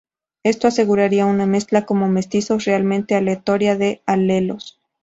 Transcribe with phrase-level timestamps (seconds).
[0.41, 4.79] Esto aseguraría una mezcla como mestizos realmente aleatoria de alelos.